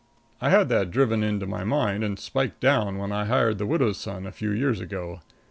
[0.41, 3.99] I had that driven into my mind and spiked down when I hired the widow's
[3.99, 5.19] son a few years ago.